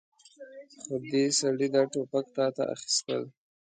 خو 0.83 0.95
دې 1.11 1.23
سړي 1.39 1.67
دا 1.75 1.81
ټوپک 1.91 2.25
تاته 2.35 2.63
اخيستل. 2.75 3.21